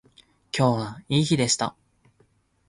[0.57, 1.75] 今日はいい日でした